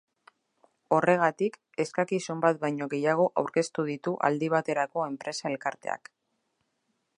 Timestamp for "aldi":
4.31-4.49